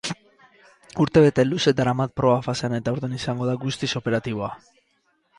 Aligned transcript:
Urtebete 1.03 1.43
luze 1.49 1.73
darama 1.81 2.07
proba-fasean 2.19 2.77
eta 2.77 2.93
aurten 2.95 3.13
izango 3.19 3.49
da 3.51 3.55
guztiz 3.65 3.91
operatiboa. 4.01 4.49